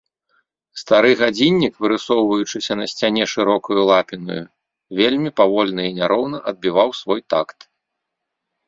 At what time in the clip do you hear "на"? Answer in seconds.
2.81-2.85